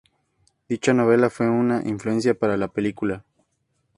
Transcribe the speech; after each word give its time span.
Dicha 0.67 0.95
novela 0.95 1.29
fue 1.29 1.47
una 1.47 1.87
influencia 1.87 2.33
para 2.33 2.57
la 2.57 2.69
película. 2.69 3.23